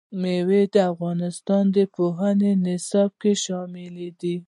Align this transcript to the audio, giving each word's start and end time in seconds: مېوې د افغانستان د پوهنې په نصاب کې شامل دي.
مېوې 0.21 0.61
د 0.73 0.75
افغانستان 0.91 1.63
د 1.75 1.77
پوهنې 1.95 2.51
په 2.57 2.61
نصاب 2.65 3.11
کې 3.21 3.31
شامل 3.43 3.95
دي. 4.21 4.35